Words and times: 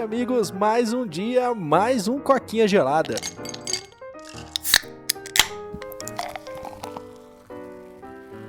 Amigos. 0.00 0.50
Mais 0.50 0.92
um 0.92 1.06
dia, 1.06 1.54
mais 1.54 2.08
um 2.08 2.18
coquinha 2.18 2.66
gelada. 2.66 3.14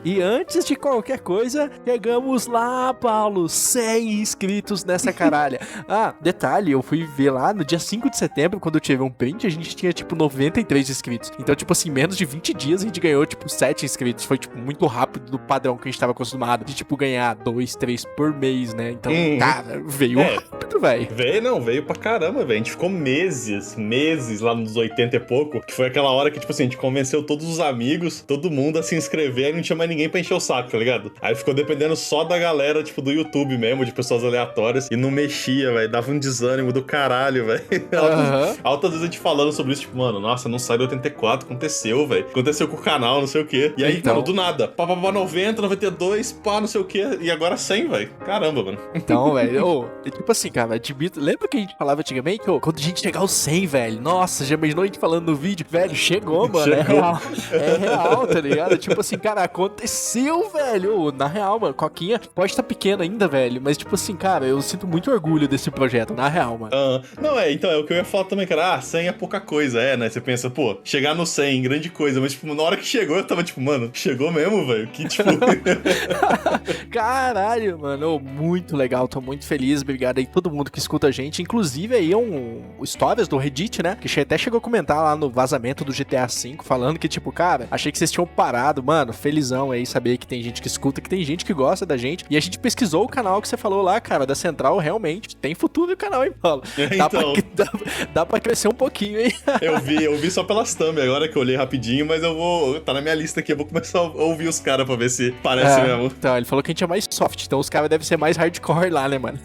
E 0.06 0.21
antes 0.21 0.66
de 0.66 0.76
qualquer 0.76 1.20
coisa, 1.21 1.71
chegamos 1.88 2.46
lá, 2.46 2.94
Paulo, 2.94 3.48
100 3.48 4.21
inscritos 4.21 4.84
nessa 4.84 5.12
caralha. 5.13 5.62
ah, 5.88 6.13
detalhe, 6.20 6.74
eu 6.74 6.81
fui 6.81 7.06
ver 7.06 7.31
lá 7.31 7.53
no 7.53 7.63
dia 7.63 7.80
5 7.80 8.10
de 8.10 8.17
setembro, 8.17 8.60
quando 8.60 8.75
eu 8.75 8.81
tive 8.81 9.02
um 9.02 9.10
print, 9.10 9.48
a 9.48 9.49
gente 9.49 9.74
tinha 9.74 9.94
tipo 9.94 10.13
93 10.13 10.89
inscritos. 10.89 11.31
Então, 11.39 11.56
tipo 11.56 11.71
assim, 11.71 11.89
menos 11.89 12.17
de 12.17 12.25
20 12.25 12.53
dias 12.53 12.81
a 12.81 12.85
gente 12.85 12.99
ganhou 12.99 13.25
tipo 13.25 13.48
7 13.48 13.85
inscritos. 13.85 14.25
Foi 14.25 14.38
tipo 14.38 14.57
muito 14.57 14.85
rápido 14.88 15.31
do 15.31 15.39
padrão 15.39 15.78
que 15.78 15.88
a 15.88 15.92
gente 15.92 15.99
tava 15.99 16.12
acostumado 16.12 16.66
de 16.66 16.73
tipo 16.73 16.98
ganhar 16.98 17.34
2, 17.35 17.75
3 17.75 18.05
por 18.17 18.34
mês, 18.34 18.73
né? 18.73 18.91
Então, 18.91 19.12
uhum. 19.12 19.39
cara, 19.39 19.81
veio 19.85 20.20
é, 20.20 20.38
rápido, 20.73 20.80
velho. 20.80 21.08
Veio, 21.12 21.41
não, 21.41 21.62
veio 21.62 21.84
pra 21.84 21.95
caramba, 21.95 22.40
velho. 22.40 22.54
A 22.54 22.58
gente 22.58 22.72
ficou 22.72 22.90
meses, 22.90 23.76
meses 23.76 24.41
lá 24.41 24.55
nos 24.55 24.76
80 24.76 25.16
e 25.16 25.20
pouco, 25.20 25.62
que 25.62 25.73
foi 25.73 25.88
aquela 25.88 26.12
hora 26.12 26.32
que, 26.32 26.40
tipo 26.40 26.52
assim, 26.52 26.63
a 26.63 26.66
gente 26.66 26.77
convenceu 26.77 27.23
todos 27.23 27.48
os 27.48 27.59
amigos, 27.59 28.22
todo 28.22 28.49
mundo 28.49 28.80
a 28.80 28.84
se 28.84 28.96
inscrever 28.96 29.49
e 29.49 29.54
não 29.54 29.62
tinha 29.62 29.76
mais 29.76 29.90
ninguém 29.90 30.09
pra 30.09 30.20
encher 30.20 30.34
o 30.34 30.40
saco, 30.40 30.72
tá 30.72 30.77
ligado? 30.77 31.12
Aí 31.22 31.36
ficou 31.36 31.54
dependendo 31.54 31.96
só 31.96 32.23
da 32.23 32.38
galera, 32.38 32.84
tipo, 32.84 33.02
do 33.02 33.12
YouTube 33.12 33.58
mesmo, 33.58 33.86
de 33.86 33.91
pessoas 33.91 34.23
aleatórias, 34.23 34.88
e 34.91 34.96
não 34.96 35.12
mexia, 35.12 35.72
velho. 35.72 35.90
Dava 35.90 36.12
um 36.12 36.20
desânimo 36.20 36.72
do 36.72 36.84
caralho, 36.84 37.46
velho. 37.46 37.63
Uhum. 38.04 38.58
Altas, 38.63 38.91
vezes 38.91 39.04
a 39.04 39.05
gente 39.05 39.20
falando 39.20 39.52
sobre 39.52 39.74
isso, 39.74 39.84
tipo, 39.84 39.98
mano, 39.98 40.20
nossa, 40.20 40.49
não 40.49 40.60
saiu 40.60 40.82
84, 40.82 41.46
aconteceu, 41.46 42.08
velho. 42.08 42.26
Aconteceu 42.26 42.68
com 42.68 42.76
o 42.76 42.82
canal, 42.82 43.20
não 43.21 43.27
sei 43.27 43.41
o 43.41 43.46
quê. 43.46 43.74
E 43.77 43.84
aí, 43.84 43.98
então... 43.98 44.16
mano, 44.16 44.26
do 44.26 44.34
nada, 44.34 44.68
pá, 44.68 44.85
pá, 44.85 44.96
pá, 44.96 45.12
90, 45.12 45.62
92, 45.62 46.32
pá, 46.32 46.60
não 46.60 46.68
sei 46.68 46.82
o 46.82 46.84
quê. 46.84 47.18
E 47.21 47.32
agora 47.32 47.55
100, 47.55 47.88
velho. 47.88 48.10
Caramba, 48.26 48.63
mano. 48.63 48.77
Então, 48.93 49.34
velho, 49.35 49.65
oh, 49.65 50.10
tipo 50.10 50.32
assim, 50.32 50.49
cara, 50.49 50.62
admito, 50.71 51.19
lembra 51.19 51.47
que 51.47 51.57
a 51.57 51.59
gente 51.59 51.77
falava 51.77 51.99
antigamente, 52.01 52.49
oh, 52.49 52.59
quando 52.59 52.77
a 52.77 52.81
gente 52.81 53.01
chegar 53.01 53.19
aos 53.19 53.31
100, 53.31 53.67
velho, 53.67 54.01
nossa, 54.01 54.45
já 54.45 54.55
imaginou 54.55 54.83
a 54.83 54.85
gente 54.85 54.99
falando 54.99 55.27
no 55.27 55.35
vídeo? 55.35 55.65
Velho, 55.69 55.95
chegou, 55.95 56.47
mano, 56.47 56.73
é 56.73 56.77
chegou. 56.77 56.95
é 56.95 57.01
real. 57.01 57.21
É 57.51 57.77
real, 57.77 58.27
tá 58.27 58.39
ligado? 58.39 58.77
Tipo 58.77 59.01
assim, 59.01 59.17
cara, 59.17 59.43
aconteceu 59.43 60.49
velho. 60.49 61.11
Na 61.11 61.27
real, 61.27 61.59
mano, 61.59 61.73
Coquinha 61.73 62.19
pode 62.34 62.51
estar 62.51 62.63
tá 62.63 62.67
pequena 62.67 63.03
ainda, 63.03 63.27
velho. 63.27 63.61
Mas, 63.61 63.77
tipo 63.77 63.95
assim, 63.95 64.16
cara, 64.16 64.45
eu 64.45 64.61
sinto 64.61 64.88
muito 64.88 65.11
orgulho 65.11 65.47
desse 65.47 65.69
projeto, 65.72 66.14
na 66.14 66.28
real, 66.28 66.58
mano. 66.58 66.73
Uh, 66.75 67.22
não, 67.22 67.39
é, 67.39 67.52
então, 67.52 67.69
é 67.69 67.78
o 67.78 67.86
que 67.86 67.94
eu 67.94 67.97
ia 67.97 68.06
falar 68.06 68.25
também, 68.25 68.45
cara. 68.45 68.75
Ah, 68.75 68.81
100 68.81 69.08
é 69.08 69.11
pouca 69.11 69.39
coisa, 69.39 69.81
é, 69.81 69.97
né? 69.97 70.09
Você 70.09 70.22
pensa, 70.22 70.50
pô, 70.50 70.78
chegar 70.84 71.16
no 71.16 71.25
100, 71.25 71.61
grande 71.61 71.89
coisa. 71.89 72.22
Mas, 72.22 72.34
tipo, 72.34 72.53
na 72.53 72.64
hora 72.64 72.78
que 72.78 72.86
chegou, 72.86 73.17
eu 73.17 73.23
tava 73.23 73.44
tipo, 73.44 73.61
mano, 73.61 73.89
chegou 73.94 74.31
mesmo, 74.31 74.66
velho? 74.66 74.88
Que, 74.88 75.08
tipo. 75.08 75.30
Caralho, 76.91 77.80
mano. 77.80 78.19
Muito 78.19 78.75
legal, 78.75 79.08
tô 79.08 79.22
muito 79.22 79.45
feliz. 79.45 79.81
Obrigado 79.81 80.19
aí 80.19 80.25
todo 80.25 80.52
mundo 80.54 80.72
que 80.72 80.80
escuta 80.80 81.08
a 81.08 81.12
gente. 81.12 81.42
Inclusive, 81.42 81.96
aí, 81.96 82.16
um, 82.16 82.62
um 82.80 82.86
stories 82.86 83.28
do 83.28 83.38
Reddit, 83.38 83.82
né? 83.82 83.98
Que 84.00 84.20
até 84.20 84.38
chegou 84.38 84.58
a 84.58 84.62
comentar 84.62 85.04
lá 85.04 85.16
no 85.16 85.30
vazamento 85.30 85.84
do 85.84 85.92
GTA 85.92 86.28
V, 86.28 86.58
falando 86.64 87.00
que, 87.00 87.08
tipo, 87.08 87.32
cara, 87.32 87.68
achei 87.72 87.92
que 87.92 87.98
vocês 87.98 88.12
tinham 88.12 88.26
parado, 88.26 88.84
mano. 88.84 89.14
Felizão 89.14 89.72
aí 89.72 89.86
saber 89.86 90.18
que 90.18 90.28
tem 90.28 90.42
gente 90.42 90.62
que 90.62 90.68
escuta, 90.68 91.02
que 91.02 91.09
tem 91.09 91.24
gente 91.24 91.46
que 91.46 91.54
gosta 91.54 91.86
da 91.86 91.98
gente. 91.98 92.26
E 92.30 92.38
a 92.38 92.40
gente 92.40 92.59
pesquisou 92.59 93.04
o 93.04 93.08
canal 93.08 93.42
que 93.42 93.48
você 93.48 93.58
falou 93.58 93.81
lá, 93.81 94.00
cara, 94.00 94.26
da 94.26 94.36
Central, 94.36 94.78
realmente 94.78 95.36
tem 95.36 95.56
futuro 95.56 95.94
o 95.94 95.98
canal, 95.98 96.24
hein, 96.24 96.31
Paulo? 96.40 96.64
Dá, 96.76 97.08
então... 97.08 97.34
pra, 97.34 97.44
dá, 97.56 97.72
dá 98.14 98.26
pra 98.26 98.40
crescer 98.40 98.68
um 98.68 98.74
pouquinho, 98.74 99.20
hein? 99.20 99.34
eu 99.62 99.80
vi, 99.80 100.04
eu 100.04 100.18
vi 100.18 100.30
só 100.30 100.44
pelas 100.44 100.74
thumb 100.76 101.00
agora 101.02 101.28
que 101.28 101.36
eu 101.36 101.42
olhei 101.42 101.56
rapidinho, 101.56 102.06
mas 102.06 102.24
eu 102.24 102.36
vou. 102.36 102.80
Tá 102.81 102.94
na 102.94 103.02
minha 103.02 103.16
lista 103.16 103.40
aqui, 103.40 103.52
eu 103.52 103.58
vou 103.58 103.66
começar 103.66 104.00
a 104.00 104.02
ouvir 104.02 104.48
os 104.48 104.59
caras 104.59 104.86
pra 104.86 104.96
ver 104.96 105.09
se 105.09 105.31
parece 105.44 105.80
é, 105.80 105.84
mesmo. 105.84 106.06
Então, 106.06 106.36
ele 106.36 106.46
falou 106.46 106.62
que 106.62 106.72
a 106.72 106.74
gente 106.74 106.84
é 106.84 106.88
mais 106.88 107.08
soft, 107.09 107.46
então 107.46 107.59
os 107.59 107.70
caras 107.70 107.90
devem 107.90 108.06
ser 108.06 108.18
mais 108.18 108.38
hardcore 108.38 108.90
lá, 108.90 109.08
né, 109.08 109.18
mano? 109.18 109.40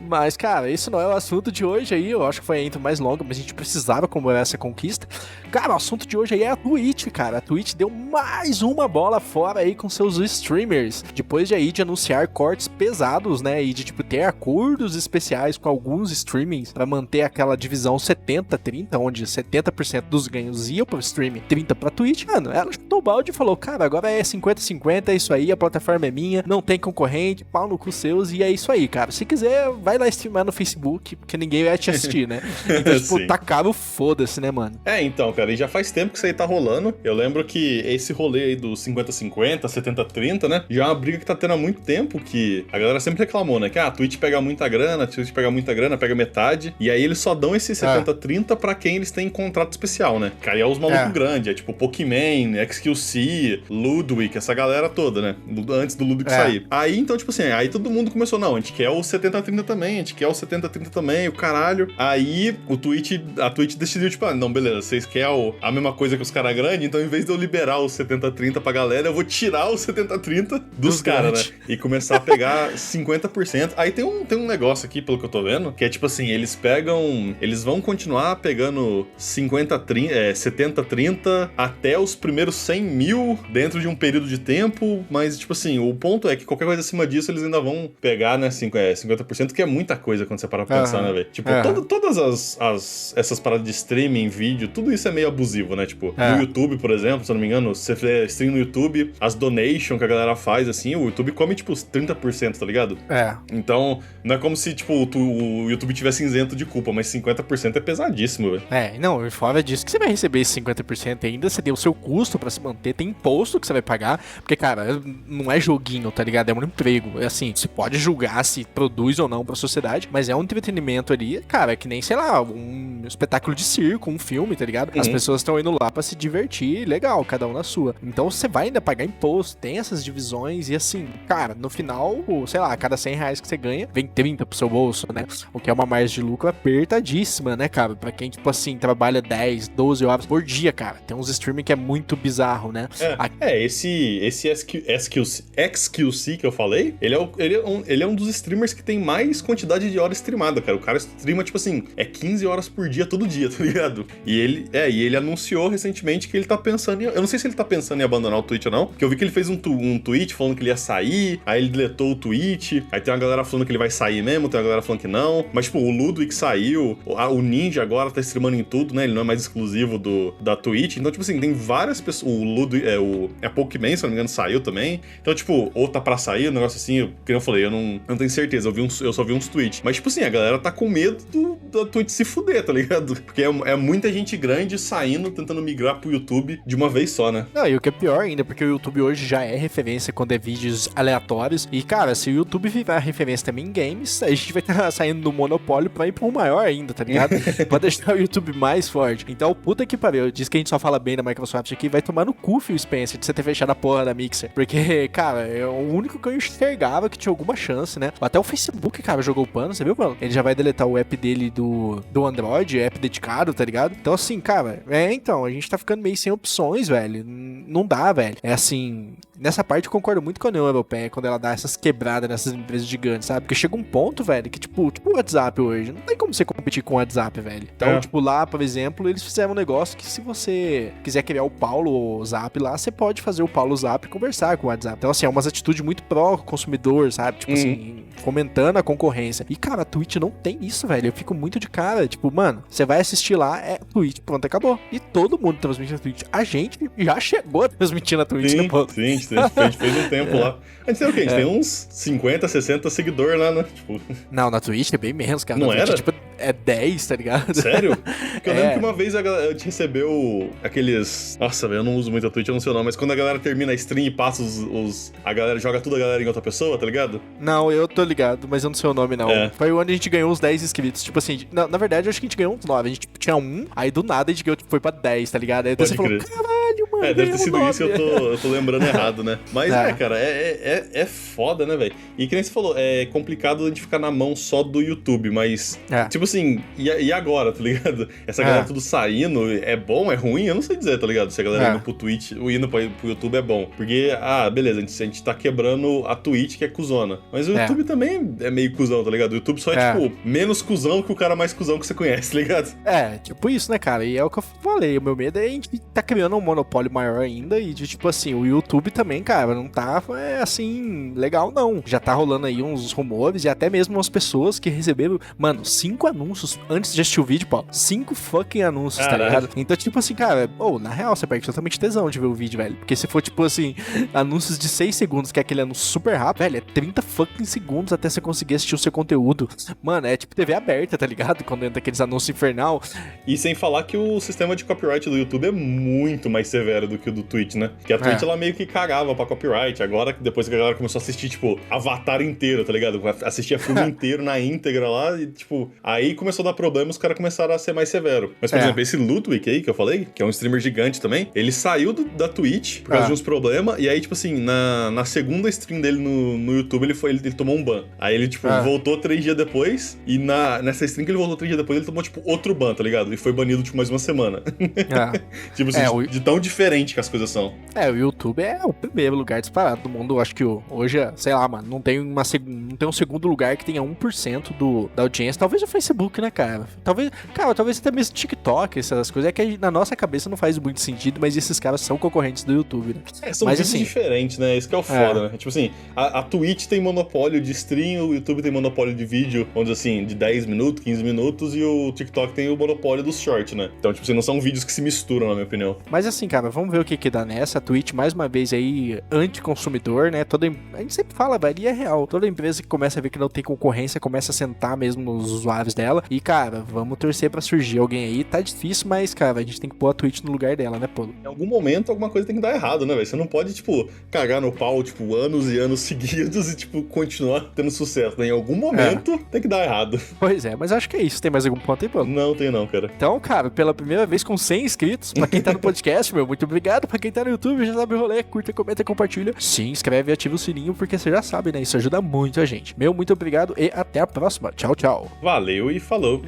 mas, 0.00 0.25
cara, 0.34 0.70
isso 0.70 0.90
não 0.90 0.98
é 0.98 1.06
o 1.06 1.12
assunto 1.12 1.52
de 1.52 1.62
hoje 1.62 1.94
aí. 1.94 2.10
Eu 2.10 2.26
acho 2.26 2.40
que 2.40 2.46
foi 2.46 2.58
a 2.58 2.64
intro 2.64 2.80
mais 2.80 2.98
longa, 2.98 3.22
mas 3.22 3.36
a 3.36 3.40
gente 3.40 3.52
precisava 3.52 4.08
comemorar 4.08 4.40
essa 4.40 4.56
conquista. 4.56 5.06
Cara, 5.50 5.74
o 5.74 5.76
assunto 5.76 6.08
de 6.08 6.16
hoje 6.16 6.34
aí 6.34 6.42
é 6.42 6.50
a 6.50 6.56
Twitch, 6.56 7.08
cara. 7.08 7.38
A 7.38 7.40
Twitch 7.40 7.74
deu 7.74 7.90
mais 7.90 8.62
uma 8.62 8.88
bola 8.88 9.20
fora 9.20 9.60
aí 9.60 9.74
com 9.74 9.90
seus 9.90 10.16
streamers. 10.18 11.04
Depois 11.14 11.48
de 11.48 11.54
aí 11.54 11.70
de 11.70 11.82
anunciar 11.82 12.26
cortes 12.28 12.66
pesados, 12.66 13.42
né? 13.42 13.62
E 13.62 13.74
de 13.74 13.84
tipo 13.84 14.02
ter 14.02 14.22
acordos 14.22 14.96
especiais 14.96 15.58
com 15.58 15.68
alguns 15.68 16.10
streamings 16.10 16.72
para 16.72 16.86
manter 16.86 17.22
aquela 17.22 17.56
divisão 17.56 17.96
70-30, 17.96 18.98
onde 18.98 19.24
70% 19.24 20.02
dos 20.08 20.28
ganhos 20.28 20.70
iam 20.70 20.86
pro 20.86 20.98
streaming, 20.98 21.40
30 21.40 21.74
pra 21.74 21.90
Twitch. 21.90 22.24
Mano, 22.24 22.50
ela 22.50 22.72
chutou 22.72 23.00
o 23.00 23.02
balde 23.02 23.30
e 23.30 23.34
falou: 23.34 23.56
Cara, 23.56 23.84
agora 23.84 24.10
é 24.10 24.22
50-50, 24.22 25.08
é 25.08 25.14
isso 25.14 25.34
aí, 25.34 25.52
a 25.52 25.56
plataforma 25.56 26.06
é 26.06 26.10
minha, 26.10 26.44
não 26.46 26.62
tem 26.62 26.78
concorrente, 26.78 27.44
pau 27.44 27.68
no 27.68 27.76
cu 27.76 27.92
seus, 27.92 28.32
e 28.32 28.42
é 28.42 28.50
isso 28.50 28.70
aí, 28.70 28.88
cara. 28.88 29.10
Se 29.10 29.24
quiser, 29.24 29.70
vai 29.70 29.98
lá 29.98 30.08
streamar 30.16 30.44
no 30.44 30.52
Facebook, 30.52 31.16
porque 31.16 31.36
ninguém 31.36 31.64
vai 31.64 31.76
te 31.78 31.90
assistir, 31.90 32.26
né? 32.26 32.42
Então, 32.68 32.98
tipo, 32.98 33.26
tá 33.26 33.38
caro, 33.38 33.72
foda-se, 33.72 34.40
né, 34.40 34.50
mano? 34.50 34.78
É, 34.84 35.02
então, 35.02 35.32
cara, 35.32 35.52
e 35.52 35.56
já 35.56 35.68
faz 35.68 35.90
tempo 35.90 36.12
que 36.12 36.18
isso 36.18 36.26
aí 36.26 36.32
tá 36.32 36.44
rolando. 36.44 36.94
Eu 37.02 37.14
lembro 37.14 37.44
que 37.44 37.80
esse 37.86 38.12
rolê 38.12 38.44
aí 38.44 38.56
do 38.56 38.72
50-50, 38.72 39.62
70-30, 39.62 40.48
né? 40.48 40.64
Já 40.68 40.84
é 40.84 40.86
uma 40.86 40.94
briga 40.94 41.18
que 41.18 41.24
tá 41.24 41.34
tendo 41.34 41.54
há 41.54 41.56
muito 41.56 41.80
tempo 41.80 42.18
que 42.18 42.66
a 42.72 42.78
galera 42.78 43.00
sempre 43.00 43.20
reclamou, 43.20 43.58
né? 43.60 43.68
Que 43.68 43.78
ah, 43.78 43.86
a 43.86 43.90
Twitch 43.90 44.18
pega 44.18 44.40
muita 44.40 44.68
grana, 44.68 45.04
a 45.04 45.06
Twitch 45.06 45.32
pega 45.32 45.50
muita 45.50 45.72
grana, 45.74 45.96
pega 45.96 46.14
metade. 46.14 46.74
E 46.78 46.90
aí 46.90 47.02
eles 47.02 47.18
só 47.18 47.34
dão 47.34 47.54
esse 47.54 47.72
70-30 47.72 48.50
é. 48.50 48.56
pra 48.56 48.74
quem 48.74 48.96
eles 48.96 49.10
têm 49.10 49.28
contrato 49.28 49.72
especial, 49.72 50.18
né? 50.18 50.32
Que 50.40 50.50
aí 50.50 50.60
é 50.60 50.66
os 50.66 50.78
malucos 50.78 51.06
é. 51.06 51.10
grandes, 51.10 51.48
é 51.48 51.54
tipo 51.54 51.72
Pokémon, 51.72 52.54
XQC, 52.70 53.62
Ludwig, 53.70 54.36
essa 54.36 54.54
galera 54.54 54.88
toda, 54.88 55.20
né? 55.22 55.36
Antes 55.70 55.96
do 55.96 56.04
Ludwig 56.04 56.30
é. 56.30 56.36
sair. 56.36 56.66
Aí 56.70 56.98
então, 56.98 57.16
tipo 57.16 57.30
assim, 57.30 57.44
aí 57.44 57.68
todo 57.68 57.90
mundo 57.90 58.10
começou, 58.10 58.38
não, 58.38 58.56
a 58.56 58.60
gente 58.60 58.72
quer 58.72 58.90
o 58.90 59.00
70-30 59.00 59.62
também, 59.62 59.95
gente 59.98 60.14
quer 60.14 60.26
o 60.26 60.32
70-30 60.32 60.88
também, 60.88 61.28
o 61.28 61.32
caralho. 61.32 61.88
Aí 61.98 62.56
o 62.68 62.76
Twitch, 62.76 63.20
a 63.38 63.50
Twitch 63.50 63.74
decidiu, 63.74 64.10
tipo, 64.10 64.24
ah, 64.24 64.34
não, 64.34 64.52
beleza, 64.52 64.82
vocês 64.82 65.06
querem 65.06 65.26
a 65.60 65.72
mesma 65.72 65.92
coisa 65.92 66.16
que 66.16 66.22
os 66.22 66.30
caras 66.30 66.54
grandes, 66.54 66.86
então 66.86 67.00
em 67.00 67.08
vez 67.08 67.24
de 67.24 67.30
eu 67.30 67.36
liberar 67.36 67.78
o 67.78 67.86
70-30 67.86 68.60
pra 68.60 68.72
galera, 68.72 69.08
eu 69.08 69.14
vou 69.14 69.24
tirar 69.24 69.68
o 69.70 69.74
70-30 69.74 70.62
dos 70.78 71.02
caras, 71.02 71.50
né? 71.50 71.56
E 71.68 71.76
começar 71.76 72.16
a 72.16 72.20
pegar 72.20 72.72
50%. 72.76 73.72
Aí 73.76 73.90
tem 73.90 74.04
um, 74.04 74.24
tem 74.24 74.38
um 74.38 74.46
negócio 74.46 74.86
aqui, 74.86 75.02
pelo 75.02 75.18
que 75.18 75.24
eu 75.24 75.28
tô 75.28 75.42
vendo, 75.42 75.72
que 75.72 75.84
é 75.84 75.88
tipo 75.88 76.06
assim, 76.06 76.28
eles 76.28 76.54
pegam. 76.54 77.34
Eles 77.40 77.64
vão 77.64 77.80
continuar 77.80 78.36
pegando 78.36 79.06
50, 79.16 79.78
30, 79.78 80.12
é, 80.12 80.34
70, 80.34 80.84
30 80.84 81.50
até 81.56 81.98
os 81.98 82.14
primeiros 82.14 82.54
100 82.54 82.82
mil 82.82 83.38
dentro 83.50 83.80
de 83.80 83.88
um 83.88 83.94
período 83.94 84.26
de 84.26 84.38
tempo, 84.38 85.04
mas 85.10 85.38
tipo 85.38 85.52
assim, 85.52 85.78
o 85.78 85.94
ponto 85.94 86.28
é 86.28 86.36
que 86.36 86.44
qualquer 86.44 86.64
coisa 86.64 86.80
acima 86.80 87.06
disso 87.06 87.30
eles 87.30 87.42
ainda 87.42 87.60
vão 87.60 87.90
pegar, 88.00 88.38
né, 88.38 88.48
50%, 88.48 89.50
é, 89.50 89.54
que 89.54 89.62
é 89.62 89.66
muita 89.86 89.96
coisa 89.96 90.26
quando 90.26 90.40
você 90.40 90.48
para 90.48 90.66
pra 90.66 90.80
pensar, 90.80 90.98
uhum. 90.98 91.04
né, 91.04 91.12
velho? 91.12 91.28
Tipo, 91.30 91.50
uhum. 91.50 91.62
todo, 91.62 91.82
todas 91.82 92.18
as, 92.18 92.60
as, 92.60 93.14
essas 93.16 93.38
paradas 93.38 93.64
de 93.64 93.70
streaming, 93.70 94.28
vídeo, 94.28 94.68
tudo 94.68 94.92
isso 94.92 95.06
é 95.06 95.12
meio 95.12 95.28
abusivo, 95.28 95.76
né? 95.76 95.86
Tipo, 95.86 96.12
no 96.16 96.22
é. 96.22 96.40
YouTube, 96.40 96.78
por 96.78 96.90
exemplo, 96.90 97.24
se 97.24 97.30
eu 97.30 97.34
não 97.34 97.40
me 97.40 97.46
engano, 97.46 97.74
você 97.74 98.24
stream 98.24 98.52
no 98.52 98.58
YouTube, 98.58 99.12
as 99.20 99.34
donation 99.34 99.96
que 99.96 100.04
a 100.04 100.06
galera 100.06 100.34
faz, 100.34 100.68
assim, 100.68 100.96
o 100.96 101.04
YouTube 101.04 101.32
come, 101.32 101.54
tipo, 101.54 101.72
30%, 101.72 102.58
tá 102.58 102.66
ligado? 102.66 102.98
É. 103.08 103.36
Então, 103.52 104.00
não 104.24 104.34
é 104.34 104.38
como 104.38 104.56
se, 104.56 104.74
tipo, 104.74 104.92
o 104.92 105.70
YouTube 105.70 105.94
tivesse 105.94 106.24
isento 106.24 106.56
de 106.56 106.64
culpa, 106.64 106.92
mas 106.92 107.06
50% 107.06 107.76
é 107.76 107.80
pesadíssimo, 107.80 108.50
velho. 108.50 108.62
É, 108.70 108.98
não, 108.98 109.30
fora 109.30 109.62
disso 109.62 109.84
que 109.84 109.90
você 109.90 109.98
vai 109.98 110.08
receber 110.08 110.40
esse 110.40 110.60
50% 110.60 111.24
ainda, 111.24 111.48
você 111.48 111.62
tem 111.62 111.72
o 111.72 111.76
seu 111.76 111.94
custo 111.94 112.38
para 112.38 112.50
se 112.50 112.60
manter, 112.60 112.94
tem 112.94 113.08
imposto 113.08 113.60
que 113.60 113.66
você 113.66 113.72
vai 113.72 113.82
pagar, 113.82 114.20
porque, 114.36 114.56
cara, 114.56 115.00
não 115.26 115.52
é 115.52 115.60
joguinho, 115.60 116.10
tá 116.10 116.24
ligado? 116.24 116.50
É 116.50 116.54
um 116.54 116.62
emprego. 116.62 117.20
É 117.20 117.26
assim, 117.26 117.52
você 117.54 117.68
pode 117.68 117.98
julgar 117.98 118.44
se 118.44 118.64
produz 118.64 119.18
ou 119.18 119.28
não 119.28 119.44
pra 119.44 119.54
sociedade, 119.54 119.75
mas 120.10 120.28
é 120.28 120.36
um 120.36 120.42
entretenimento 120.42 121.12
ali, 121.12 121.40
cara, 121.46 121.72
é 121.72 121.76
que 121.76 121.88
nem, 121.88 122.02
sei 122.02 122.16
lá, 122.16 122.40
um 122.42 123.02
espetáculo 123.06 123.54
de 123.54 123.62
circo, 123.62 124.10
um 124.10 124.18
filme, 124.18 124.56
tá 124.56 124.64
ligado? 124.64 124.94
Uhum. 124.94 125.00
As 125.00 125.08
pessoas 125.08 125.40
estão 125.40 125.58
indo 125.58 125.70
lá 125.80 125.90
para 125.90 126.02
se 126.02 126.14
divertir, 126.14 126.86
legal, 126.86 127.24
cada 127.24 127.46
um 127.46 127.52
na 127.52 127.62
sua. 127.62 127.94
Então 128.02 128.30
você 128.30 128.48
vai 128.48 128.66
ainda 128.66 128.80
pagar 128.80 129.04
imposto, 129.04 129.56
tem 129.56 129.78
essas 129.78 130.04
divisões 130.04 130.68
e 130.68 130.74
assim, 130.74 131.08
cara, 131.26 131.54
no 131.54 131.68
final, 131.68 132.16
sei 132.46 132.60
lá, 132.60 132.72
a 132.72 132.76
cada 132.76 132.96
100 132.96 133.14
reais 133.14 133.40
que 133.40 133.48
você 133.48 133.56
ganha, 133.56 133.88
vem 133.92 134.06
30 134.06 134.46
pro 134.46 134.56
seu 134.56 134.68
bolso, 134.68 135.06
né? 135.12 135.24
O 135.52 135.60
que 135.60 135.70
é 135.70 135.72
uma 135.72 135.86
margem 135.86 136.16
de 136.16 136.22
lucro 136.22 136.48
apertadíssima, 136.48 137.56
né, 137.56 137.68
cara? 137.68 137.94
Pra 137.94 138.12
quem, 138.12 138.30
tipo 138.30 138.48
assim, 138.48 138.76
trabalha 138.78 139.20
10, 139.22 139.68
12 139.68 140.04
horas 140.04 140.26
por 140.26 140.42
dia, 140.42 140.72
cara. 140.72 140.96
Tem 141.06 141.16
uns 141.16 141.28
streaming 141.28 141.64
que 141.64 141.72
é 141.72 141.76
muito 141.76 142.16
bizarro, 142.16 142.72
né? 142.72 142.88
É, 143.00 143.16
a... 143.18 143.30
é 143.40 143.62
esse, 143.62 144.18
esse 144.22 144.48
SQ, 144.48 144.84
SQC, 144.86 145.44
XQC 145.56 146.36
que 146.36 146.46
eu 146.46 146.52
falei, 146.52 146.94
ele 147.00 147.14
é, 147.14 147.18
o, 147.18 147.30
ele, 147.38 147.54
é 147.54 147.64
um, 147.64 147.82
ele 147.86 148.02
é 148.02 148.06
um 148.06 148.14
dos 148.14 148.28
streamers 148.28 148.72
que 148.72 148.82
tem 148.82 148.98
mais 148.98 149.40
quantidade 149.40 149.65
de 149.66 149.98
horas 149.98 150.18
streamada, 150.18 150.60
cara. 150.60 150.76
O 150.76 150.80
cara 150.80 150.98
streama, 150.98 151.44
tipo 151.44 151.56
assim, 151.56 151.84
é 151.96 152.04
15 152.04 152.46
horas 152.46 152.68
por 152.68 152.88
dia, 152.88 153.06
todo 153.06 153.26
dia, 153.26 153.48
tá 153.50 153.62
ligado? 153.62 154.06
E 154.24 154.38
ele, 154.38 154.68
é, 154.72 154.90
e 154.90 155.02
ele 155.02 155.16
anunciou 155.16 155.68
recentemente 155.68 156.28
que 156.28 156.36
ele 156.36 156.46
tá 156.46 156.56
pensando 156.56 157.02
em, 157.02 157.04
eu 157.04 157.20
não 157.20 157.26
sei 157.26 157.38
se 157.38 157.46
ele 157.46 157.54
tá 157.54 157.64
pensando 157.64 158.00
em 158.00 158.04
abandonar 158.04 158.38
o 158.38 158.42
Twitch 158.42 158.66
ou 158.66 158.72
não. 158.72 158.86
Porque 158.86 159.04
eu 159.04 159.08
vi 159.08 159.16
que 159.16 159.24
ele 159.24 159.30
fez 159.30 159.48
um, 159.48 159.56
tu, 159.56 159.72
um 159.72 159.98
tweet 159.98 160.34
falando 160.34 160.54
que 160.54 160.62
ele 160.62 160.70
ia 160.70 160.76
sair, 160.76 161.40
aí 161.44 161.60
ele 161.60 161.70
deletou 161.70 162.12
o 162.12 162.14
tweet, 162.14 162.84
aí 162.90 163.00
tem 163.00 163.12
uma 163.12 163.20
galera 163.20 163.44
falando 163.44 163.66
que 163.66 163.72
ele 163.72 163.78
vai 163.78 163.90
sair 163.90 164.22
mesmo, 164.22 164.48
tem 164.48 164.58
uma 164.58 164.64
galera 164.64 164.82
falando 164.82 165.00
que 165.00 165.08
não. 165.08 165.44
Mas, 165.52 165.66
tipo, 165.66 165.78
o 165.78 165.90
Ludwig 165.90 166.32
saiu, 166.34 166.98
o 167.04 167.42
Ninja 167.42 167.82
agora 167.82 168.10
tá 168.10 168.20
streamando 168.20 168.56
em 168.56 168.64
tudo, 168.64 168.94
né? 168.94 169.04
Ele 169.04 169.12
não 169.12 169.22
é 169.22 169.24
mais 169.24 169.40
exclusivo 169.40 169.98
do, 169.98 170.34
da 170.40 170.56
Twitch. 170.56 170.96
Então, 170.96 171.10
tipo 171.10 171.22
assim, 171.22 171.38
tem 171.40 171.52
várias 171.52 172.00
pessoas. 172.00 172.32
O 172.32 172.44
Ludwig, 172.44 172.86
é 172.86 172.98
o. 172.98 173.30
É 173.40 173.48
Pokémon, 173.48 173.96
se 173.96 174.02
não 174.02 174.10
me 174.10 174.14
engano, 174.14 174.28
saiu 174.28 174.60
também. 174.60 175.00
Então, 175.20 175.34
tipo, 175.34 175.70
ou 175.74 175.88
tá 175.88 176.00
pra 176.00 176.16
sair, 176.16 176.48
um 176.48 176.52
negócio 176.52 176.76
assim, 176.76 177.12
que 177.24 177.32
eu 177.32 177.40
falei, 177.40 177.64
eu 177.64 177.70
não, 177.70 177.94
eu 177.94 178.00
não 178.08 178.16
tenho 178.16 178.30
certeza. 178.30 178.68
Eu, 178.68 178.72
vi 178.72 178.80
uns, 178.80 179.00
eu 179.00 179.12
só 179.12 179.24
vi 179.24 179.32
uns 179.32 179.48
tweets. 179.56 179.80
Mas, 179.82 179.96
tipo 179.96 180.08
assim, 180.08 180.22
a 180.22 180.28
galera 180.28 180.58
tá 180.58 180.70
com 180.70 180.88
medo 180.88 181.24
do, 181.32 181.58
da 181.72 181.86
Twitch 181.86 182.10
se 182.10 182.24
fuder, 182.24 182.62
tá 182.64 182.72
ligado? 182.72 183.16
Porque 183.24 183.42
é, 183.42 183.46
é 183.46 183.76
muita 183.76 184.12
gente 184.12 184.36
grande 184.36 184.78
saindo, 184.78 185.30
tentando 185.30 185.62
migrar 185.62 185.98
pro 185.98 186.12
YouTube 186.12 186.60
de 186.66 186.76
uma 186.76 186.88
vez 186.88 187.10
só, 187.10 187.32
né? 187.32 187.46
Não, 187.54 187.66
e 187.66 187.74
o 187.74 187.80
que 187.80 187.88
é 187.88 187.92
pior 187.92 188.20
ainda, 188.20 188.44
porque 188.44 188.64
o 188.64 188.68
YouTube 188.68 189.00
hoje 189.00 189.26
já 189.26 189.42
é 189.42 189.56
referência 189.56 190.12
quando 190.12 190.32
é 190.32 190.38
vídeos 190.38 190.88
aleatórios. 190.94 191.68
E, 191.72 191.82
cara, 191.82 192.14
se 192.14 192.30
o 192.30 192.34
YouTube 192.34 192.68
virar 192.68 192.98
referência 192.98 193.46
também 193.46 193.66
em 193.66 193.72
games, 193.72 194.22
a 194.22 194.28
gente 194.28 194.52
vai 194.52 194.60
estar 194.60 194.74
tá 194.74 194.90
saindo 194.92 195.22
do 195.22 195.32
monopólio 195.32 195.88
pra 195.88 196.06
ir 196.06 196.14
um 196.20 196.30
maior 196.30 196.64
ainda, 196.64 196.92
tá 196.92 197.04
ligado? 197.04 197.30
pra 197.68 197.78
deixar 197.78 198.14
o 198.14 198.18
YouTube 198.18 198.52
mais 198.56 198.88
forte. 198.88 199.24
Então, 199.28 199.54
puta 199.54 199.86
que 199.86 199.96
pariu. 199.96 200.30
Diz 200.30 200.48
que 200.48 200.56
a 200.56 200.60
gente 200.60 200.70
só 200.70 200.78
fala 200.78 200.98
bem 200.98 201.16
da 201.16 201.22
Microsoft 201.22 201.72
aqui, 201.72 201.88
vai 201.88 202.02
tomar 202.02 202.24
no 202.24 202.34
cu, 202.34 202.58
Phil 202.60 202.78
Spencer, 202.78 203.18
de 203.18 203.24
você 203.24 203.32
ter 203.32 203.42
fechado 203.42 203.70
a 203.70 203.74
porra 203.74 204.04
da 204.04 204.14
Mixer. 204.14 204.50
Porque, 204.54 205.08
cara, 205.08 205.46
é 205.46 205.64
o 205.64 205.92
único 205.92 206.18
que 206.18 206.28
eu 206.28 206.36
enxergava 206.36 207.08
que 207.08 207.18
tinha 207.18 207.30
alguma 207.30 207.54
chance, 207.54 207.98
né? 207.98 208.12
Até 208.20 208.38
o 208.38 208.42
Facebook, 208.42 209.02
cara, 209.02 209.22
jogou 209.22 209.45
pano, 209.46 209.74
você 209.74 209.84
viu, 209.84 209.94
mano? 209.96 210.16
Ele 210.20 210.30
já 210.30 210.42
vai 210.42 210.54
deletar 210.54 210.86
o 210.86 210.98
app 210.98 211.16
dele 211.16 211.50
do, 211.50 212.02
do 212.12 212.24
Android, 212.24 212.78
app 212.78 212.98
dedicado, 212.98 213.54
tá 213.54 213.64
ligado? 213.64 213.96
Então, 213.98 214.14
assim, 214.14 214.40
cara, 214.40 214.82
é, 214.88 215.12
então, 215.12 215.44
a 215.44 215.50
gente 215.50 215.68
tá 215.68 215.78
ficando 215.78 216.02
meio 216.02 216.16
sem 216.16 216.32
opções, 216.32 216.88
velho. 216.88 217.24
Não 217.26 217.86
dá, 217.86 218.12
velho. 218.12 218.36
É 218.42 218.52
assim, 218.52 219.14
nessa 219.38 219.62
parte 219.62 219.86
eu 219.86 219.92
concordo 219.92 220.22
muito 220.22 220.40
com 220.40 220.48
a 220.48 220.50
União 220.50 220.66
Europeia 220.66 221.10
quando 221.10 221.26
ela 221.26 221.38
dá 221.38 221.52
essas 221.52 221.76
quebradas 221.76 222.28
nessas 222.28 222.52
empresas 222.52 222.86
gigantes, 222.86 223.26
sabe? 223.28 223.40
Porque 223.42 223.54
chega 223.54 223.76
um 223.76 223.82
ponto, 223.82 224.24
velho, 224.24 224.50
que 224.50 224.58
tipo, 224.58 224.90
tipo 224.90 225.10
o 225.10 225.16
WhatsApp 225.16 225.60
hoje, 225.60 225.92
não 225.92 226.00
tem 226.00 226.16
como 226.16 226.32
você 226.32 226.44
competir 226.44 226.82
com 226.82 226.94
o 226.94 226.96
WhatsApp, 226.96 227.40
velho. 227.40 227.68
Então, 227.74 227.88
é. 227.88 228.00
tipo, 228.00 228.20
lá, 228.20 228.46
por 228.46 228.62
exemplo, 228.62 229.08
eles 229.08 229.22
fizeram 229.22 229.52
um 229.52 229.54
negócio 229.54 229.96
que 229.96 230.06
se 230.06 230.20
você 230.20 230.92
quiser 231.02 231.22
criar 231.22 231.42
o 231.42 231.50
Paulo 231.50 232.24
Zap 232.24 232.58
lá, 232.58 232.76
você 232.76 232.90
pode 232.90 233.22
fazer 233.22 233.42
o 233.42 233.48
Paulo 233.48 233.76
Zap 233.76 234.06
e 234.06 234.08
conversar 234.08 234.56
com 234.56 234.66
o 234.66 234.70
WhatsApp. 234.70 234.96
Então, 234.98 235.10
assim, 235.10 235.26
é 235.26 235.28
umas 235.28 235.46
atitudes 235.46 235.82
muito 235.82 236.02
pró-consumidor, 236.04 237.12
sabe? 237.12 237.38
Tipo 237.38 237.52
assim, 237.52 238.04
fomentando 238.16 238.78
a 238.78 238.82
concorrência. 238.82 239.46
E, 239.48 239.56
cara, 239.56 239.82
a 239.82 239.84
Twitch 239.84 240.16
não 240.16 240.30
tem 240.30 240.58
isso, 240.60 240.86
velho. 240.86 241.08
Eu 241.08 241.12
fico 241.12 241.34
muito 241.34 241.58
de 241.58 241.68
cara. 241.68 242.06
Tipo, 242.06 242.32
mano, 242.32 242.62
você 242.68 242.84
vai 242.84 243.00
assistir 243.00 243.36
lá, 243.36 243.58
é 243.58 243.78
Twitch, 243.92 244.20
pronto, 244.24 244.44
acabou. 244.44 244.78
E 244.90 244.98
todo 244.98 245.38
mundo 245.38 245.58
transmite 245.58 245.92
na 245.92 245.98
Twitch. 245.98 246.22
A 246.32 246.44
gente 246.44 246.78
já 246.96 247.18
chegou 247.20 247.64
a 247.64 247.68
transmitir 247.68 248.18
na 248.18 248.24
Twitch, 248.24 248.50
sim, 248.50 248.62
né, 248.62 248.68
pô? 248.68 248.88
Sim, 248.88 249.18
a 249.34 249.64
gente 249.64 249.78
fez 249.78 249.96
um 249.96 250.08
tempo 250.08 250.36
é. 250.36 250.40
lá. 250.40 250.58
A 250.86 250.92
gente 250.92 250.98
tem 250.98 251.08
o 251.08 251.12
quê? 251.12 251.20
A 251.20 251.22
gente 251.24 251.32
é. 251.32 251.36
tem 251.36 251.46
uns 251.46 251.88
50, 251.90 252.46
60 252.46 252.90
seguidores 252.90 253.38
lá, 253.38 253.50
né? 253.50 253.64
Tipo... 253.74 254.00
Não, 254.30 254.50
na 254.50 254.60
Twitch 254.60 254.92
é 254.92 254.98
bem 254.98 255.12
menos, 255.12 255.42
cara. 255.42 255.58
Não 255.58 255.68
na 255.68 255.74
Twitch, 255.74 255.88
era? 255.88 255.96
tipo, 255.96 256.12
é 256.38 256.52
10, 256.52 257.06
tá 257.06 257.16
ligado? 257.16 257.54
Sério? 257.54 257.96
Porque 258.34 258.50
eu 258.50 258.52
é. 258.54 258.56
lembro 258.56 258.72
que 258.74 258.78
uma 258.78 258.92
vez 258.92 259.14
a, 259.14 259.20
a 259.20 259.48
gente 259.50 259.64
recebeu 259.64 260.50
aqueles. 260.62 261.36
Nossa, 261.40 261.66
eu 261.66 261.82
não 261.82 261.96
uso 261.96 262.10
muito 262.10 262.26
a 262.26 262.30
Twitch, 262.30 262.48
eu 262.48 262.54
não 262.54 262.60
sei 262.60 262.70
o 262.70 262.74
nome, 262.74 262.86
mas 262.86 262.96
quando 262.96 263.10
a 263.10 263.16
galera 263.16 263.38
termina 263.38 263.72
a 263.72 263.74
stream 263.74 264.06
e 264.06 264.10
passa 264.10 264.42
os, 264.42 264.58
os, 264.58 265.12
A 265.24 265.32
galera 265.32 265.58
joga 265.58 265.80
tudo 265.80 265.96
a 265.96 265.98
galera 265.98 266.22
em 266.22 266.26
outra 266.26 266.42
pessoa, 266.42 266.78
tá 266.78 266.86
ligado? 266.86 267.20
Não, 267.40 267.72
eu 267.72 267.88
tô 267.88 268.04
ligado, 268.04 268.46
mas 268.48 268.62
eu 268.62 268.70
não 268.70 268.74
sei 268.74 268.88
o 268.88 268.94
nome, 268.94 269.16
não. 269.16 269.30
É. 269.30 269.50
Foi 269.50 269.72
onde 269.72 269.92
a 269.92 269.96
gente 269.96 270.08
ganhou 270.08 270.30
uns 270.30 270.40
10 270.40 270.62
inscritos. 270.62 271.02
Tipo 271.02 271.18
assim, 271.18 271.46
na, 271.50 271.66
na 271.66 271.78
verdade, 271.78 272.06
eu 272.06 272.10
acho 272.10 272.20
que 272.20 272.26
a 272.26 272.28
gente 272.28 272.36
ganhou 272.36 272.54
uns 272.54 272.64
9. 272.64 272.86
A 272.86 272.88
gente 272.88 273.00
tipo, 273.00 273.18
tinha 273.18 273.36
um, 273.36 273.66
aí 273.74 273.90
do 273.90 274.02
nada 274.02 274.30
a 274.30 274.34
gente 274.34 274.44
ganhou, 274.44 274.56
tipo, 274.56 274.70
foi 274.70 274.80
pra 274.80 274.90
10, 274.90 275.30
tá 275.30 275.38
ligado? 275.38 275.66
Aí 275.66 275.76
Pode 275.76 275.88
você 275.88 275.96
crer. 275.96 276.22
falou, 276.22 276.42
caralho, 276.42 276.55
mano. 276.96 277.06
É, 277.06 277.14
deve 277.14 277.32
ter 277.32 277.38
sido 277.38 277.68
isso 277.68 277.78
que 277.78 277.84
eu 277.84 277.96
tô, 277.96 278.18
eu 278.32 278.38
tô 278.38 278.48
lembrando 278.48 278.84
errado, 278.84 279.22
né? 279.22 279.38
Mas, 279.52 279.72
é, 279.72 279.90
é 279.90 279.92
cara, 279.92 280.18
é, 280.18 280.22
é, 280.22 280.86
é 280.92 281.06
foda, 281.06 281.66
né, 281.66 281.76
velho? 281.76 281.94
E 282.18 282.26
que 282.26 282.34
nem 282.34 282.42
você 282.42 282.50
falou, 282.50 282.74
é 282.76 283.06
complicado 283.06 283.64
a 283.64 283.68
gente 283.68 283.80
ficar 283.80 283.98
na 283.98 284.10
mão 284.10 284.34
só 284.34 284.62
do 284.62 284.80
YouTube, 284.80 285.30
mas. 285.30 285.78
É. 285.90 286.04
Tipo 286.08 286.24
assim, 286.24 286.62
e, 286.76 286.84
e 286.84 287.12
agora, 287.12 287.52
tá 287.52 287.62
ligado? 287.62 288.08
Essa 288.26 288.42
galera 288.42 288.62
é. 288.62 288.66
tudo 288.66 288.80
saindo, 288.80 289.50
é 289.50 289.76
bom, 289.76 290.10
é 290.10 290.14
ruim? 290.14 290.46
Eu 290.46 290.54
não 290.54 290.62
sei 290.62 290.76
dizer, 290.76 290.98
tá 290.98 291.06
ligado? 291.06 291.30
Se 291.30 291.40
a 291.40 291.44
galera 291.44 291.64
é. 291.66 291.70
indo 291.70 291.80
pro 291.80 291.92
Twitch, 291.92 292.32
indo 292.32 292.68
pro, 292.68 292.88
pro 292.90 293.08
YouTube 293.08 293.36
é 293.36 293.42
bom. 293.42 293.70
Porque, 293.76 294.16
ah, 294.20 294.48
beleza, 294.50 294.78
a 294.78 294.80
gente, 294.80 295.02
a 295.02 295.06
gente 295.06 295.22
tá 295.22 295.34
quebrando 295.34 296.04
a 296.06 296.14
Twitch, 296.14 296.56
que 296.56 296.64
é 296.64 296.68
cuzona. 296.68 297.20
Mas 297.32 297.48
o 297.48 297.56
é. 297.56 297.62
YouTube 297.62 297.84
também 297.84 298.36
é 298.40 298.50
meio 298.50 298.72
cuzão, 298.72 299.04
tá 299.04 299.10
ligado? 299.10 299.32
O 299.32 299.34
YouTube 299.36 299.60
só 299.60 299.72
é, 299.72 299.76
é, 299.76 299.92
tipo, 299.92 300.12
menos 300.24 300.62
cuzão 300.62 301.02
que 301.02 301.12
o 301.12 301.14
cara 301.14 301.36
mais 301.36 301.52
cuzão 301.52 301.78
que 301.78 301.86
você 301.86 301.94
conhece, 301.94 302.32
tá 302.32 302.38
ligado? 302.38 302.76
É, 302.84 303.18
tipo 303.18 303.48
isso, 303.50 303.70
né, 303.70 303.78
cara? 303.78 304.04
E 304.04 304.16
é 304.16 304.24
o 304.24 304.30
que 304.30 304.38
eu 304.38 304.44
falei, 304.62 304.98
o 304.98 305.02
meu 305.02 305.16
medo 305.16 305.38
é 305.38 305.44
a 305.44 305.48
gente 305.48 305.68
tá 305.92 306.02
criando 306.02 306.36
um 306.36 306.40
monopólio 306.40 306.85
maior 306.90 307.20
ainda 307.20 307.58
e 307.58 307.72
de, 307.72 307.86
tipo 307.86 308.08
assim, 308.08 308.34
o 308.34 308.46
YouTube 308.46 308.90
também, 308.90 309.22
cara, 309.22 309.54
não 309.54 309.68
tá, 309.68 310.02
é, 310.16 310.40
assim, 310.40 311.12
legal 311.14 311.50
não. 311.50 311.82
Já 311.84 312.00
tá 312.00 312.14
rolando 312.14 312.46
aí 312.46 312.62
uns 312.62 312.92
rumores 312.92 313.44
e 313.44 313.48
até 313.48 313.68
mesmo 313.70 313.96
umas 313.96 314.08
pessoas 314.08 314.58
que 314.58 314.70
receberam, 314.70 315.18
mano, 315.38 315.64
cinco 315.64 316.06
anúncios 316.06 316.58
antes 316.68 316.94
de 316.94 317.00
assistir 317.00 317.20
o 317.20 317.24
vídeo, 317.24 317.46
pô. 317.46 317.64
Cinco 317.70 318.14
fucking 318.14 318.62
anúncios, 318.62 319.06
tá 319.06 319.16
ligado? 319.16 319.48
Então, 319.56 319.76
tipo 319.76 319.98
assim, 319.98 320.14
cara, 320.14 320.50
ou 320.58 320.74
oh, 320.74 320.78
na 320.78 320.90
real, 320.90 321.14
você 321.14 321.26
perde 321.26 321.46
totalmente 321.46 321.78
tesão 321.78 322.10
de 322.10 322.18
ver 322.18 322.26
o 322.26 322.34
vídeo, 322.34 322.58
velho. 322.58 322.76
Porque 322.76 322.94
se 322.94 323.06
for, 323.06 323.22
tipo 323.22 323.42
assim, 323.42 323.74
anúncios 324.12 324.58
de 324.58 324.68
6 324.68 324.94
segundos, 324.94 325.32
que 325.32 325.40
é 325.40 325.42
aquele 325.42 325.60
anúncio 325.60 325.84
super 325.84 326.14
rápido, 326.14 326.42
velho, 326.42 326.56
é 326.58 326.60
30 326.60 327.02
fucking 327.02 327.44
segundos 327.44 327.92
até 327.92 328.08
você 328.08 328.20
conseguir 328.20 328.56
assistir 328.56 328.74
o 328.74 328.78
seu 328.78 328.92
conteúdo. 328.92 329.48
Mano, 329.82 330.06
é 330.06 330.16
tipo 330.16 330.34
TV 330.34 330.54
aberta, 330.54 330.98
tá 330.98 331.06
ligado? 331.06 331.44
Quando 331.44 331.64
entra 331.64 331.78
aqueles 331.78 332.00
anúncios 332.00 332.30
infernal. 332.30 332.82
E 333.26 333.36
sem 333.36 333.54
falar 333.54 333.84
que 333.84 333.96
o 333.96 334.20
sistema 334.20 334.54
de 334.54 334.64
copyright 334.64 335.08
do 335.08 335.16
YouTube 335.16 335.46
é 335.46 335.50
muito 335.50 336.28
mais 336.28 336.48
severo 336.48 336.75
do 336.84 336.98
que 336.98 337.08
o 337.08 337.12
do 337.12 337.22
Twitch, 337.22 337.54
né? 337.54 337.70
Que 337.84 337.92
a 337.92 337.98
Twitch, 337.98 338.22
é. 338.22 338.24
ela 338.24 338.36
meio 338.36 338.54
que 338.54 338.66
cagava 338.66 339.14
pra 339.14 339.24
copyright. 339.24 339.80
Agora, 339.82 340.16
depois 340.20 340.48
que 340.48 340.54
a 340.54 340.58
galera 340.58 340.76
começou 340.76 340.98
a 340.98 341.02
assistir, 341.02 341.28
tipo, 341.28 341.58
Avatar 341.70 342.20
inteiro, 342.20 342.64
tá 342.64 342.72
ligado? 342.72 343.00
Assistia 343.22 343.58
filme 343.58 343.82
inteiro 343.86 344.22
na 344.22 344.40
íntegra 344.40 344.88
lá 344.88 345.20
e, 345.20 345.26
tipo, 345.26 345.70
aí 345.82 346.14
começou 346.14 346.42
a 346.42 346.50
dar 346.50 346.54
problema, 346.54 346.90
os 346.90 346.98
caras 346.98 347.16
começaram 347.16 347.54
a 347.54 347.58
ser 347.58 347.72
mais 347.72 347.88
severo. 347.88 348.34
Mas, 348.40 348.50
por 348.50 348.58
é. 348.58 348.62
exemplo, 348.62 348.80
esse 348.80 348.96
Ludwig 348.96 349.48
aí 349.48 349.62
que 349.62 349.70
eu 349.70 349.74
falei, 349.74 350.08
que 350.14 350.22
é 350.22 350.26
um 350.26 350.30
streamer 350.30 350.60
gigante 350.60 351.00
também, 351.00 351.28
ele 351.34 351.52
saiu 351.52 351.92
do, 351.92 352.04
da 352.04 352.28
Twitch 352.28 352.80
por 352.82 352.90
causa 352.90 353.04
é. 353.04 353.06
de 353.06 353.12
uns 353.12 353.22
problemas, 353.22 353.76
e 353.78 353.88
aí, 353.88 354.00
tipo 354.00 354.14
assim, 354.14 354.36
na, 354.36 354.90
na 354.90 355.04
segunda 355.04 355.48
stream 355.48 355.80
dele 355.80 355.98
no, 355.98 356.36
no 356.36 356.52
YouTube, 356.56 356.84
ele, 356.84 356.94
foi, 356.94 357.10
ele, 357.10 357.20
ele 357.24 357.34
tomou 357.34 357.56
um 357.56 357.62
ban. 357.62 357.84
Aí 357.98 358.14
ele, 358.14 358.28
tipo, 358.28 358.48
é. 358.48 358.60
voltou 358.62 358.96
três 358.98 359.22
dias 359.22 359.36
depois, 359.36 359.98
e 360.06 360.18
na, 360.18 360.60
nessa 360.62 360.84
stream 360.84 361.04
que 361.04 361.10
ele 361.10 361.18
voltou 361.18 361.36
três 361.36 361.50
dias 361.50 361.58
depois, 361.58 361.76
ele 361.78 361.86
tomou, 361.86 362.02
tipo, 362.02 362.20
outro 362.24 362.54
ban, 362.54 362.74
tá 362.74 362.82
ligado? 362.82 363.12
E 363.12 363.16
foi 363.16 363.32
banido, 363.32 363.62
tipo, 363.62 363.76
mais 363.76 363.90
uma 363.90 363.98
semana. 363.98 364.42
É. 364.60 365.18
tipo 365.54 365.70
assim, 365.70 365.80
é, 365.80 365.84
de, 365.84 365.90
o... 365.90 366.06
de, 366.06 366.20
tão 366.20 366.40
diferente 366.40 366.65
que 366.94 367.00
as 367.00 367.08
coisas 367.08 367.30
são. 367.30 367.54
É, 367.74 367.90
o 367.90 367.96
YouTube 367.96 368.42
é 368.42 368.60
o 368.64 368.72
primeiro 368.72 369.16
lugar 369.16 369.40
disparado 369.40 369.82
do 369.82 369.88
mundo. 369.88 370.14
Eu 370.14 370.20
acho 370.20 370.34
que 370.34 370.44
hoje, 370.44 370.98
sei 371.16 371.34
lá, 371.34 371.46
mano, 371.46 371.68
não 371.68 371.80
tem, 371.80 372.00
uma, 372.00 372.22
não 372.44 372.76
tem 372.76 372.88
um 372.88 372.92
segundo 372.92 373.28
lugar 373.28 373.56
que 373.56 373.64
tenha 373.64 373.82
1% 373.82 374.56
do, 374.56 374.90
da 374.94 375.02
audiência. 375.02 375.38
Talvez 375.38 375.62
o 375.62 375.66
Facebook, 375.66 376.20
né, 376.20 376.30
cara? 376.30 376.66
Talvez, 376.82 377.10
cara, 377.34 377.54
talvez 377.54 377.78
até 377.78 377.90
mesmo 377.90 378.14
TikTok, 378.14 378.78
essas 378.78 379.10
coisas. 379.10 379.28
É 379.28 379.32
que 379.32 379.58
na 379.58 379.70
nossa 379.70 379.94
cabeça 379.96 380.28
não 380.28 380.36
faz 380.36 380.58
muito 380.58 380.80
sentido, 380.80 381.20
mas 381.20 381.36
esses 381.36 381.58
caras 381.60 381.80
são 381.80 381.96
concorrentes 381.96 382.44
do 382.44 382.52
YouTube, 382.52 382.94
né? 382.94 383.00
É, 383.22 383.32
são 383.32 383.46
mas, 383.46 383.60
assim, 383.60 383.78
diferentes, 383.78 384.38
né? 384.38 384.56
Isso 384.56 384.68
que 384.68 384.74
é 384.74 384.78
o 384.78 384.82
foda, 384.82 385.20
é. 385.20 385.22
né? 385.24 385.30
Tipo 385.36 385.48
assim, 385.48 385.70
a, 385.94 386.20
a 386.20 386.22
Twitch 386.22 386.66
tem 386.66 386.80
monopólio 386.80 387.40
de 387.40 387.52
stream, 387.52 388.08
o 388.08 388.14
YouTube 388.14 388.42
tem 388.42 388.50
monopólio 388.50 388.94
de 388.94 389.04
vídeo, 389.04 389.46
onde 389.54 389.70
assim, 389.70 390.04
de 390.04 390.14
10 390.14 390.46
minutos, 390.46 390.82
15 390.82 391.02
minutos, 391.02 391.54
e 391.54 391.62
o 391.62 391.92
TikTok 391.92 392.34
tem 392.34 392.48
o 392.48 392.56
monopólio 392.56 393.02
dos 393.02 393.20
shorts, 393.20 393.54
né? 393.54 393.70
Então, 393.78 393.92
tipo 393.92 394.04
assim, 394.04 394.14
não 394.14 394.22
são 394.22 394.40
vídeos 394.40 394.64
que 394.64 394.72
se 394.72 394.80
misturam, 394.82 395.28
na 395.28 395.34
minha 395.34 395.46
opinião. 395.46 395.76
Mas 395.90 396.06
assim, 396.06 396.28
cara, 396.28 396.50
vamos 396.56 396.70
ver 396.70 396.80
o 396.80 396.84
que 396.84 396.96
que 396.96 397.10
dá 397.10 397.22
nessa. 397.22 397.58
A 397.58 397.60
Twitch, 397.60 397.92
mais 397.92 398.14
uma 398.14 398.26
vez 398.26 398.52
aí, 398.52 398.98
anticonsumidor, 399.12 400.10
né? 400.10 400.24
Toda, 400.24 400.50
a 400.72 400.80
gente 400.80 400.94
sempre 400.94 401.14
fala, 401.14 401.38
velho, 401.38 401.60
e 401.60 401.66
é 401.66 401.72
real. 401.72 402.06
Toda 402.06 402.26
empresa 402.26 402.62
que 402.62 402.68
começa 402.68 402.98
a 402.98 403.02
ver 403.02 403.10
que 403.10 403.18
não 403.18 403.28
tem 403.28 403.44
concorrência, 403.44 404.00
começa 404.00 404.32
a 404.32 404.34
sentar 404.34 404.74
mesmo 404.74 405.04
nos 405.04 405.30
usuários 405.30 405.74
dela. 405.74 406.02
E, 406.10 406.18
cara, 406.18 406.64
vamos 406.66 406.96
torcer 406.98 407.28
para 407.28 407.42
surgir 407.42 407.78
alguém 407.78 408.06
aí. 408.06 408.24
Tá 408.24 408.40
difícil, 408.40 408.88
mas, 408.88 409.12
cara, 409.12 409.38
a 409.38 409.42
gente 409.42 409.60
tem 409.60 409.68
que 409.68 409.76
pôr 409.76 409.90
a 409.90 409.92
Twitch 409.92 410.22
no 410.22 410.32
lugar 410.32 410.56
dela, 410.56 410.78
né, 410.78 410.86
pô? 410.86 411.04
Em 411.04 411.26
algum 411.26 411.46
momento, 411.46 411.90
alguma 411.90 412.08
coisa 412.08 412.26
tem 412.26 412.36
que 412.36 412.42
dar 412.42 412.54
errado, 412.54 412.86
né, 412.86 412.94
velho? 412.94 413.06
Você 413.06 413.16
não 413.16 413.26
pode, 413.26 413.52
tipo, 413.52 413.90
cagar 414.10 414.40
no 414.40 414.50
pau, 414.50 414.82
tipo, 414.82 415.14
anos 415.14 415.52
e 415.52 415.58
anos 415.58 415.80
seguidos 415.86 416.50
e, 416.50 416.56
tipo, 416.56 416.82
continuar 416.84 417.52
tendo 417.54 417.70
sucesso, 417.70 418.18
né? 418.18 418.28
Em 418.28 418.30
algum 418.30 418.56
momento 418.56 419.12
é. 419.12 419.18
tem 419.30 419.42
que 419.42 419.48
dar 419.48 419.62
errado. 419.62 420.00
Pois 420.18 420.46
é, 420.46 420.56
mas 420.56 420.72
acho 420.72 420.88
que 420.88 420.96
é 420.96 421.02
isso. 421.02 421.20
Tem 421.20 421.30
mais 421.30 421.44
algum 421.44 421.60
ponto 421.60 421.84
aí, 421.84 421.88
pô? 421.88 422.02
Não, 422.02 422.34
tem 422.34 422.50
não, 422.50 422.66
cara. 422.66 422.90
Então, 422.96 423.20
cara, 423.20 423.50
pela 423.50 423.74
primeira 423.74 424.06
vez 424.06 424.24
com 424.24 424.38
100 424.38 424.64
inscritos, 424.64 425.12
pra 425.12 425.26
quem 425.26 425.42
tá 425.42 425.52
no 425.52 425.58
podcast, 425.58 426.14
meu, 426.14 426.26
muito 426.26 426.45
obrigado. 426.46 426.86
Pra 426.86 426.98
quem 426.98 427.12
tá 427.12 427.24
no 427.24 427.30
YouTube, 427.30 427.64
já 427.64 427.74
sabe 427.74 427.94
o 427.94 427.98
rolê, 427.98 428.22
curta, 428.22 428.52
comenta, 428.52 428.82
compartilha. 428.82 429.34
Se 429.38 429.62
inscreve 429.62 430.10
e 430.10 430.14
ativa 430.14 430.34
o 430.34 430.38
sininho, 430.38 430.74
porque 430.74 430.98
você 430.98 431.10
já 431.10 431.22
sabe, 431.22 431.52
né? 431.52 431.60
Isso 431.60 431.76
ajuda 431.76 432.00
muito 432.00 432.40
a 432.40 432.46
gente. 432.46 432.74
Meu, 432.78 432.94
muito 432.94 433.12
obrigado 433.12 433.54
e 433.56 433.70
até 433.74 434.00
a 434.00 434.06
próxima. 434.06 434.52
Tchau, 434.52 434.74
tchau. 434.74 435.10
Valeu 435.22 435.70
e 435.70 435.78
falou. 435.78 436.22